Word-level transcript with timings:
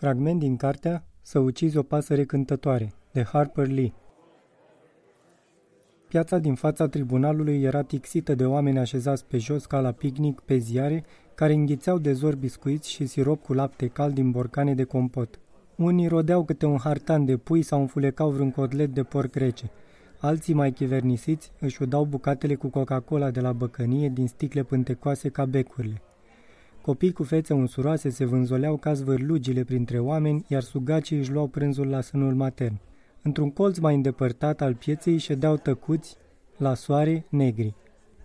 Fragment 0.00 0.38
din 0.38 0.56
cartea 0.56 1.04
Să 1.22 1.38
ucizi 1.38 1.76
o 1.76 1.82
pasăre 1.82 2.24
cântătoare, 2.24 2.92
de 3.12 3.22
Harper 3.22 3.68
Lee. 3.68 3.92
Piața 6.08 6.38
din 6.38 6.54
fața 6.54 6.88
tribunalului 6.88 7.62
era 7.62 7.82
tixită 7.82 8.34
de 8.34 8.46
oameni 8.46 8.78
așezați 8.78 9.24
pe 9.26 9.38
jos 9.38 9.66
ca 9.66 9.80
la 9.80 9.92
picnic 9.92 10.40
pe 10.40 10.56
ziare, 10.56 11.04
care 11.34 11.52
înghițeau 11.52 11.98
de 11.98 12.12
zor 12.12 12.34
biscuiți 12.34 12.90
și 12.90 13.06
sirop 13.06 13.42
cu 13.42 13.52
lapte 13.52 13.86
cald 13.86 14.14
din 14.14 14.30
borcane 14.30 14.74
de 14.74 14.84
compot. 14.84 15.38
Unii 15.76 16.08
rodeau 16.08 16.44
câte 16.44 16.66
un 16.66 16.78
hartan 16.78 17.24
de 17.24 17.36
pui 17.36 17.62
sau 17.62 17.80
înfulecau 17.80 18.30
vreun 18.30 18.50
cotlet 18.50 18.94
de 18.94 19.02
porc 19.02 19.34
rece. 19.34 19.70
Alții 20.20 20.54
mai 20.54 20.72
chivernisiți 20.72 21.52
își 21.60 21.82
udau 21.82 22.04
bucatele 22.04 22.54
cu 22.54 22.68
Coca-Cola 22.68 23.30
de 23.30 23.40
la 23.40 23.52
băcănie 23.52 24.08
din 24.08 24.26
sticle 24.26 24.62
pântecoase 24.62 25.28
ca 25.28 25.44
becurile. 25.44 26.02
Copii 26.86 27.12
cu 27.12 27.22
fețe 27.22 27.54
unsuroase 27.54 28.08
se 28.10 28.24
vânzoleau 28.24 28.76
ca 28.76 28.92
zvârlugile 28.92 29.64
printre 29.64 29.98
oameni, 29.98 30.44
iar 30.48 30.62
sugacii 30.62 31.18
își 31.18 31.32
luau 31.32 31.46
prânzul 31.46 31.86
la 31.86 32.00
sânul 32.00 32.34
matern. 32.34 32.78
Într-un 33.22 33.50
colț 33.50 33.78
mai 33.78 33.94
îndepărtat 33.94 34.60
al 34.60 34.74
pieței 34.74 35.18
ședeau 35.18 35.56
tăcuți, 35.56 36.16
la 36.56 36.74
soare, 36.74 37.26
negri. 37.28 37.74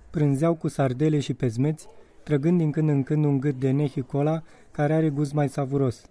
Prânzeau 0.10 0.56
cu 0.56 0.68
sardele 0.68 1.20
și 1.20 1.34
pezmeți, 1.34 1.88
trăgând 2.24 2.58
din 2.58 2.72
când 2.72 2.90
în 2.90 3.04
când 3.04 3.26
un 3.26 3.40
gât 3.40 3.60
de 3.60 3.72
nehicola, 3.72 4.44
care 4.72 4.94
are 4.94 5.10
gust 5.10 5.34
mai 5.34 5.50
savuros. 5.50 6.06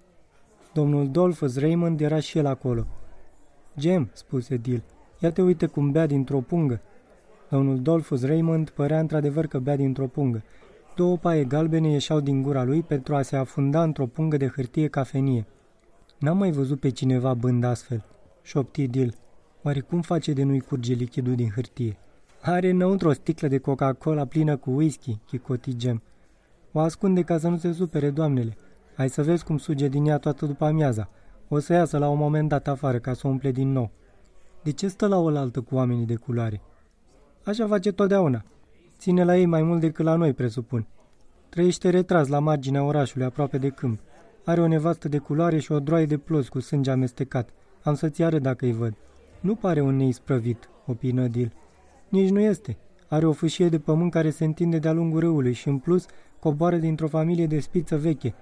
Domnul 0.72 1.10
Dolphus 1.10 1.58
Raymond 1.58 2.00
era 2.00 2.20
și 2.20 2.38
el 2.38 2.46
acolo. 2.46 2.86
Gem, 3.78 4.10
spuse 4.12 4.56
Dil, 4.56 4.82
ia 5.19 5.30
te 5.30 5.42
uite 5.42 5.66
cum 5.66 5.91
bea 5.91 6.06
dintr-o 6.06 6.41
pungă. 6.41 6.80
Domnul 7.48 7.82
Dolphus 7.82 8.24
Raymond 8.24 8.70
părea 8.70 9.00
într-adevăr 9.00 9.46
că 9.46 9.58
bea 9.58 9.77
dintr-o 9.77 10.06
pungă. 10.06 10.42
Două 11.00 11.16
paie 11.16 11.45
galbene 11.45 11.90
ieșeau 11.90 12.20
din 12.20 12.42
gura 12.42 12.64
lui 12.64 12.82
pentru 12.82 13.14
a 13.14 13.22
se 13.22 13.36
afunda 13.36 13.82
într-o 13.82 14.06
pungă 14.06 14.36
de 14.36 14.48
hârtie 14.48 14.88
cafenie. 14.88 15.46
N-am 16.18 16.38
mai 16.38 16.50
văzut 16.50 16.80
pe 16.80 16.91
cineva 16.91 17.34
bând 17.34 17.64
astfel, 17.64 18.04
șopti 18.42 18.86
Dil. 18.86 19.14
Oare 19.62 19.80
cum 19.80 20.00
face 20.00 20.33
de 20.33 20.42
nu-i 20.42 20.60
curge 20.60 20.92
lichidul 20.92 21.34
din 21.34 21.50
hârtie? 21.55 21.97
Are 22.41 22.70
înăuntru 22.70 23.08
o 23.08 23.12
sticlă 23.12 23.48
de 23.48 23.58
Coca-Cola 23.58 24.25
plină 24.25 24.56
cu 24.56 24.70
whisky, 24.70 25.19
chicoti 25.27 25.77
Gem. 25.77 26.02
O 26.72 26.80
ascunde 26.80 27.22
ca 27.22 27.38
să 27.38 27.48
nu 27.48 27.56
se 27.56 27.72
supere 27.72 28.10
doamnele. 28.10 28.56
Hai 28.97 29.08
să 29.08 29.22
vezi 29.22 29.44
cum 29.44 29.58
suge 29.58 29.88
din 29.88 30.06
ea 30.06 30.19
toată 30.19 30.47
după 30.47 30.64
amiaza. 30.64 31.08
O 31.48 31.58
să 31.58 31.72
iasă 31.72 31.98
la 31.98 32.08
un 32.08 32.19
moment 32.19 32.48
dat 32.48 32.69
afară 32.69 32.98
ca 32.98 33.12
să 33.12 33.27
o 33.27 33.30
umple 33.30 33.50
din 33.50 33.72
nou. 33.72 33.91
De 34.62 34.70
ce 34.70 34.88
stă 34.88 35.06
la 35.06 35.19
oaltă 35.19 35.60
cu 35.60 35.75
oamenii 35.75 36.06
de 36.06 36.14
culoare? 36.14 36.60
Așa 37.44 37.66
face 37.66 37.92
totdeauna, 37.92 38.44
Ține 39.01 39.25
la 39.25 39.37
ei 39.37 39.47
mai 39.47 39.62
mult 39.62 39.81
decât 39.81 40.05
la 40.05 40.15
noi, 40.15 40.33
presupun. 40.33 40.87
Trăiește 41.48 41.91
retras 41.91 42.29
la 42.29 42.39
marginea 42.39 42.84
orașului, 42.84 43.27
aproape 43.27 43.59
de 43.59 43.69
câmp. 43.69 44.01
Are 44.45 44.61
o 44.61 44.67
nevastă 44.67 45.09
de 45.09 45.19
culoare 45.19 45.59
și 45.59 45.73
o 45.73 45.81
droaie 45.81 46.06
de 46.06 46.19
plos 46.19 46.48
cu 46.48 46.61
sânge 46.61 46.91
amestecat. 46.91 47.51
Am 47.83 47.95
să-ți 47.95 48.23
arăt 48.23 48.43
dacă 48.43 48.65
îi 48.65 48.73
văd. 48.73 48.95
Nu 49.41 49.55
pare 49.55 49.81
un 49.81 49.97
neisprăvit, 49.97 50.69
opină 50.87 51.27
Dil. 51.27 51.53
Nici 52.09 52.31
nu 52.31 52.41
este. 52.41 52.77
Are 53.09 53.27
o 53.27 53.33
fâșie 53.33 53.69
de 53.69 53.78
pământ 53.78 54.11
care 54.11 54.31
se 54.31 54.45
întinde 54.45 54.78
de-a 54.78 54.93
lungul 54.93 55.21
râului 55.21 55.53
și, 55.53 55.69
în 55.69 55.78
plus, 55.78 56.06
coboară 56.39 56.77
dintr-o 56.77 57.09
familie 57.09 57.47
de 57.47 57.61
spiță 57.61 57.97
veche. 57.97 58.34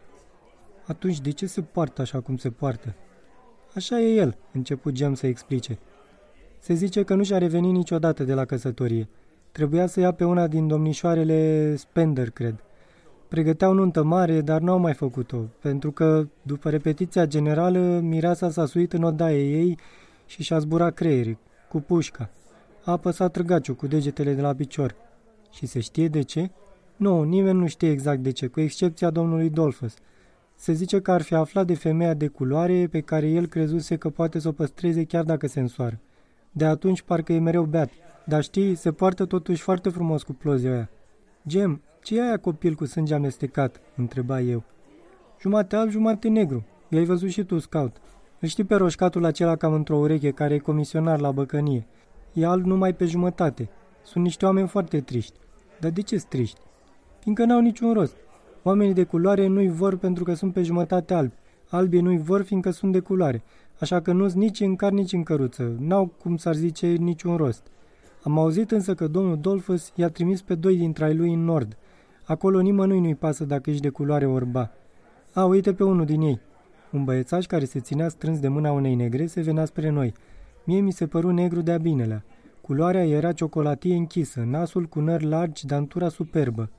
Atunci, 0.87 1.21
de 1.21 1.31
ce 1.31 1.47
se 1.47 1.63
poartă 1.63 2.01
așa 2.01 2.21
cum 2.21 2.37
se 2.37 2.51
poartă? 2.51 2.95
Așa 3.75 4.01
e 4.01 4.15
el, 4.15 4.37
început 4.53 4.93
Gem 4.93 5.15
să 5.15 5.27
explice. 5.27 5.79
Se 6.59 6.75
zice 6.75 7.03
că 7.03 7.15
nu 7.15 7.23
și-a 7.23 7.39
revenit 7.39 7.73
niciodată 7.73 8.25
de 8.25 8.35
la 8.35 8.45
căsătorie. 8.45 9.09
Trebuia 9.59 9.87
să 9.87 10.01
ia 10.01 10.13
pe 10.13 10.25
una 10.25 10.47
din 10.47 10.67
domnișoarele 10.67 11.75
Spender, 11.77 12.31
cred. 12.31 12.55
Pregăteau 13.29 13.73
nuntă 13.73 14.03
mare, 14.03 14.41
dar 14.41 14.61
n-au 14.61 14.79
mai 14.79 14.95
făcut-o, 14.95 15.37
pentru 15.61 15.91
că, 15.91 16.27
după 16.43 16.71
repetiția 16.71 17.27
generală, 17.27 18.01
mireasa 18.03 18.51
s-a 18.51 18.67
suit 18.67 18.93
în 18.93 19.03
odaie 19.03 19.49
ei 19.49 19.79
și 20.27 20.43
și-a 20.43 20.59
zburat 20.59 20.95
creierii, 20.95 21.39
cu 21.69 21.81
pușca. 21.81 22.31
A 22.85 22.91
apăsat 22.91 23.33
trăgaciu 23.33 23.75
cu 23.75 23.87
degetele 23.87 24.33
de 24.33 24.41
la 24.41 24.55
picior. 24.55 24.95
Și 25.53 25.67
se 25.67 25.81
știe 25.81 26.09
de 26.09 26.23
ce? 26.23 26.51
Nu, 26.97 27.23
nimeni 27.23 27.59
nu 27.59 27.67
știe 27.67 27.91
exact 27.91 28.21
de 28.21 28.31
ce, 28.31 28.47
cu 28.47 28.61
excepția 28.61 29.11
domnului 29.11 29.51
Dolphus. 29.51 29.95
Se 30.55 30.73
zice 30.73 31.01
că 31.01 31.13
ar 31.13 31.23
fi 31.23 31.35
aflat 31.35 31.67
de 31.67 31.75
femeia 31.75 32.15
de 32.15 32.27
culoare 32.27 32.89
pe 32.91 33.01
care 33.01 33.29
el 33.29 33.47
crezuse 33.47 33.97
că 33.97 34.09
poate 34.11 34.39
să 34.39 34.49
o 34.49 34.53
păstreze 34.53 35.05
chiar 35.05 35.25
dacă 35.25 35.47
se 35.47 35.61
însoară. 35.61 35.99
De 36.53 36.65
atunci 36.65 37.03
parcă 37.03 37.33
e 37.33 37.39
mereu 37.39 37.65
beat. 37.65 37.91
Dar 38.29 38.43
știi, 38.43 38.75
se 38.75 38.93
poartă 38.93 39.25
totuși 39.25 39.63
foarte 39.63 39.89
frumos 39.89 40.23
cu 40.23 40.33
plozia 40.33 40.73
aia. 40.73 40.91
Gem, 41.47 41.83
ce 42.03 42.19
e 42.19 42.23
aia 42.23 42.37
copil 42.37 42.75
cu 42.75 42.85
sânge 42.85 43.15
amestecat? 43.15 43.81
întreba 43.97 44.41
eu. 44.41 44.63
Jumate 45.41 45.77
alb, 45.77 45.91
jumate 45.91 46.29
negru. 46.29 46.65
I-ai 46.89 47.05
văzut 47.05 47.29
și 47.29 47.45
tu, 47.45 47.59
scout. 47.59 47.97
Îl 48.41 48.49
știi 48.49 48.65
pe 48.65 48.75
roșcatul 48.75 49.25
acela 49.25 49.57
cam 49.57 49.73
într-o 49.73 49.97
ureche 49.97 50.31
care 50.31 50.55
e 50.55 50.59
comisionar 50.59 51.21
la 51.21 51.31
băcănie. 51.31 51.87
E 52.33 52.47
alb 52.47 52.65
numai 52.65 52.95
pe 52.95 53.05
jumătate. 53.05 53.69
Sunt 54.03 54.25
niște 54.25 54.45
oameni 54.45 54.69
foarte 54.69 55.01
triști. 55.01 55.39
Dar 55.81 55.91
de 55.91 56.03
ce 56.03 56.17
triști? 56.17 56.61
Fiindcă 57.21 57.45
n-au 57.45 57.61
niciun 57.61 57.93
rost. 57.93 58.17
Oamenii 58.63 58.95
de 58.95 59.05
culoare 59.05 59.47
nu-i 59.47 59.69
vor 59.69 59.97
pentru 59.97 60.25
că 60.25 60.35
sunt 60.35 60.53
pe 60.53 60.63
jumătate 60.63 61.15
albi. 61.15 61.35
Albii 61.69 62.01
nu-i 62.01 62.19
vor 62.19 62.43
fiindcă 62.43 62.71
sunt 62.71 62.93
de 62.93 63.01
culoare. 63.01 63.43
Așa 63.81 64.01
că 64.01 64.13
nu-s 64.13 64.35
nici 64.35 64.61
în 64.61 64.77
car, 64.77 64.93
nici 64.93 65.13
în 65.13 65.23
căruță. 65.23 65.77
N-au, 65.79 66.07
cum 66.07 66.37
s-ar 66.37 66.55
zice, 66.55 66.87
niciun 66.87 67.37
rost. 67.37 67.67
Am 68.23 68.39
auzit 68.39 68.71
însă 68.71 68.95
că 68.95 69.07
domnul 69.07 69.39
Dolphus 69.39 69.93
i-a 69.95 70.09
trimis 70.09 70.43
pe 70.43 70.55
doi 70.55 70.77
dintre 70.77 71.05
ai 71.05 71.15
lui 71.15 71.33
în 71.33 71.45
nord. 71.45 71.77
Acolo 72.25 72.61
nimănui 72.61 73.01
nu-i 73.01 73.15
pasă 73.15 73.45
dacă 73.45 73.71
ești 73.71 73.83
de 73.83 73.89
culoare 73.89 74.27
orba. 74.27 74.71
A, 75.33 75.45
uite 75.45 75.73
pe 75.75 75.85
unul 75.85 76.05
din 76.05 76.21
ei. 76.21 76.41
Un 76.93 77.05
băiețaș 77.05 77.47
care 77.47 77.65
se 77.65 77.81
ținea 77.81 78.09
strâns 78.09 78.39
de 78.39 78.49
mâna 78.49 78.73
unei 78.73 78.95
negrese 78.95 79.41
venea 79.41 79.65
spre 79.65 79.91
noi. 79.91 80.15
Mie 80.65 80.81
mi 80.81 80.93
se 80.93 81.07
păru 81.07 81.31
negru 81.31 81.61
de-a 81.61 81.79
binelea. 81.79 82.25
Culoarea 82.61 83.07
era 83.07 83.33
ciocolatie 83.33 83.95
închisă, 83.95 84.41
nasul 84.41 84.85
cu 84.85 85.01
nări 85.01 85.25
largi, 85.25 85.67
dantura 85.67 86.09
superbă. 86.09 86.71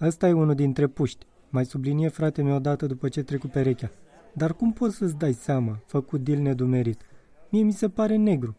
Ăsta 0.00 0.28
e 0.28 0.32
unul 0.32 0.54
dintre 0.54 0.86
puști, 0.86 1.26
mai 1.50 1.64
sublinie 1.64 2.08
frate 2.08 2.42
meu 2.42 2.54
odată 2.54 2.86
după 2.86 3.08
ce 3.08 3.22
trecu 3.22 3.46
perechea. 3.46 3.90
Dar 4.32 4.54
cum 4.54 4.72
poți 4.72 4.96
să-ți 4.96 5.16
dai 5.16 5.32
seama, 5.32 5.78
făcut 5.86 6.20
dil 6.20 6.40
nedumerit? 6.40 7.00
Mie 7.48 7.62
mi 7.62 7.72
se 7.72 7.88
pare 7.88 8.16
negru. 8.16 8.56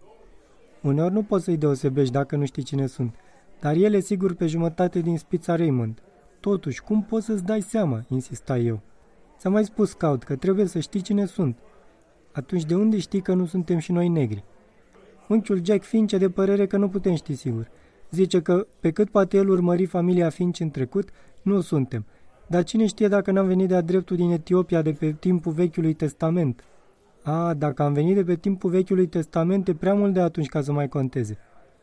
Uneori 0.86 1.14
nu 1.14 1.24
poți 1.24 1.44
să-i 1.44 1.58
deosebești 1.58 2.14
dacă 2.14 2.36
nu 2.36 2.46
știi 2.46 2.64
cine 2.64 2.86
sunt, 2.86 3.16
dar 3.60 3.76
el 3.76 3.94
e 3.94 4.00
sigur 4.00 4.34
pe 4.34 4.48
jumătate 4.48 5.00
din 5.00 5.18
spița 5.18 5.56
Raymond. 5.56 6.02
Totuși, 6.40 6.82
cum 6.82 7.04
poți 7.04 7.26
să-ți 7.26 7.44
dai 7.44 7.62
seama?" 7.62 8.04
insista 8.08 8.58
eu. 8.58 8.80
Ți-am 9.38 9.54
mai 9.54 9.66
spus, 9.66 9.94
Caut, 9.94 10.24
că 10.24 10.36
trebuie 10.36 10.66
să 10.66 10.80
știi 10.80 11.02
cine 11.02 11.26
sunt. 11.26 11.58
Atunci 12.32 12.66
de 12.66 12.76
unde 12.76 13.00
știi 13.00 13.22
că 13.22 13.34
nu 13.34 13.46
suntem 13.46 13.78
și 13.78 13.92
noi 13.92 14.08
negri? 14.08 14.44
Unchiul 15.28 15.66
Jack 15.66 15.84
Finch 15.84 16.14
e 16.14 16.18
de 16.18 16.30
părere 16.30 16.68
că 16.68 16.78
nu 16.78 16.90
putem 16.90 17.16
ști 17.16 17.36
sigur. 17.36 17.70
Zice 18.12 18.42
că, 18.42 18.68
pe 18.80 18.92
cât 18.92 19.10
poate 19.10 19.38
el 19.38 19.50
urmări 19.50 19.86
familia 19.86 20.30
Finch 20.30 20.60
în 20.60 20.70
trecut, 20.70 21.10
nu 21.42 21.62
suntem. 21.62 22.06
Dar 22.48 22.64
cine 22.64 22.86
știe 22.86 23.08
dacă 23.08 23.32
n-am 23.32 23.48
venit 23.48 23.68
de-a 23.68 23.82
dreptul 23.82 24.16
din 24.16 24.32
Etiopia 24.32 24.82
de 24.82 24.92
pe 24.92 25.12
timpul 25.12 25.52
Vechiului 25.52 25.94
Testament? 25.94 26.64
A, 27.28 27.54
dacă 27.54 27.84
am 27.84 27.94
venit 27.94 28.16
de 28.16 28.24
pe 28.24 28.36
timpul 28.36 28.70
Vechiului 28.70 29.08
Testament, 29.08 29.68
e 29.68 29.74
prea 29.74 29.94
mult 29.94 30.14
de 30.14 30.20
atunci 30.20 30.48
ca 30.48 30.62
să 30.62 30.72
mai 30.72 30.88
conteze. 30.88 31.38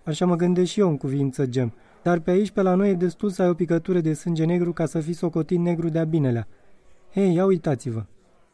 Așa 0.04 0.26
mă 0.26 0.36
gândesc 0.36 0.70
și 0.70 0.80
eu 0.80 0.88
în 0.88 0.96
cuvință 0.96 1.46
gem. 1.46 1.72
Dar 2.02 2.18
pe 2.18 2.30
aici, 2.30 2.50
pe 2.50 2.62
la 2.62 2.74
noi, 2.74 2.90
e 2.90 2.94
destul 2.94 3.30
să 3.30 3.42
ai 3.42 3.48
o 3.48 3.54
picătură 3.54 4.00
de 4.00 4.12
sânge 4.12 4.44
negru 4.44 4.72
ca 4.72 4.86
să 4.86 5.00
fii 5.00 5.12
socotit 5.12 5.58
negru 5.58 5.88
de-a 5.88 6.04
binelea. 6.04 6.46
Hei, 7.12 7.34
ia 7.34 7.44
uitați-vă! 7.44 8.04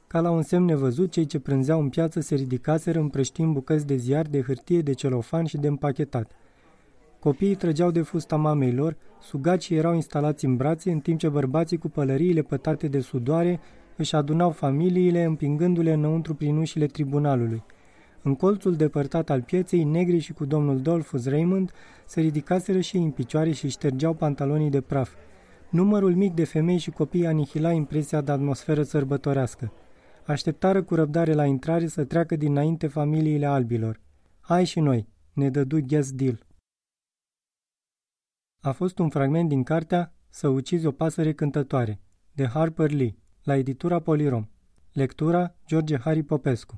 Ca 0.06 0.20
la 0.20 0.30
un 0.30 0.42
semn 0.42 0.64
nevăzut, 0.64 1.10
cei 1.10 1.26
ce 1.26 1.38
prânzeau 1.38 1.80
în 1.80 1.88
piață 1.88 2.20
se 2.20 2.34
ridicaseră 2.34 2.98
împrăștind 2.98 3.52
bucăți 3.52 3.86
de 3.86 3.96
ziar, 3.96 4.26
de 4.26 4.42
hârtie, 4.42 4.80
de 4.80 4.92
celofan 4.92 5.44
și 5.44 5.56
de 5.56 5.68
împachetat. 5.68 6.30
Copiii 7.18 7.54
trăgeau 7.54 7.90
de 7.90 8.02
fusta 8.02 8.36
mamei 8.36 8.72
lor, 8.72 8.96
sugacii 9.20 9.76
erau 9.76 9.94
instalați 9.94 10.44
în 10.44 10.56
brațe, 10.56 10.90
în 10.90 10.98
timp 10.98 11.18
ce 11.18 11.28
bărbații 11.28 11.78
cu 11.78 11.88
pălăriile 11.88 12.42
pătate 12.42 12.88
de 12.88 13.00
sudoare 13.00 13.60
își 13.98 14.14
adunau 14.14 14.50
familiile 14.50 15.22
împingându-le 15.24 15.92
înăuntru 15.92 16.34
prin 16.34 16.56
ușile 16.56 16.86
tribunalului. 16.86 17.62
În 18.22 18.34
colțul 18.34 18.76
depărtat 18.76 19.30
al 19.30 19.42
pieței, 19.42 19.84
negri 19.84 20.18
și 20.18 20.32
cu 20.32 20.44
domnul 20.44 20.80
Dolphus 20.80 21.26
Raymond 21.28 21.72
se 22.06 22.20
ridicaseră 22.20 22.80
și 22.80 22.96
în 22.96 23.10
picioare 23.10 23.52
și 23.52 23.68
ștergeau 23.68 24.14
pantalonii 24.14 24.70
de 24.70 24.80
praf. 24.80 25.14
Numărul 25.70 26.14
mic 26.14 26.34
de 26.34 26.44
femei 26.44 26.78
și 26.78 26.90
copii 26.90 27.26
anihila 27.26 27.72
impresia 27.72 28.20
de 28.20 28.32
atmosferă 28.32 28.82
sărbătorească. 28.82 29.72
Așteptară 30.26 30.82
cu 30.82 30.94
răbdare 30.94 31.32
la 31.32 31.44
intrare 31.44 31.86
să 31.86 32.04
treacă 32.04 32.36
dinainte 32.36 32.86
familiile 32.86 33.46
albilor. 33.46 34.00
Hai 34.40 34.64
și 34.64 34.80
noi, 34.80 35.08
ne 35.32 35.50
dădu 35.50 35.80
Guess 35.80 36.12
Deal. 36.12 36.46
A 38.60 38.72
fost 38.72 38.98
un 38.98 39.08
fragment 39.08 39.48
din 39.48 39.62
cartea 39.62 40.12
Să 40.30 40.48
ucizi 40.48 40.86
o 40.86 40.90
pasăre 40.90 41.32
cântătoare, 41.32 42.00
de 42.32 42.46
Harper 42.46 42.90
Lee 42.90 43.16
la 43.48 43.56
editura 43.56 44.00
Polirom. 44.00 44.46
Lectura 44.92 45.54
George 45.66 45.98
Hari 46.04 46.22
Popescu 46.22 46.76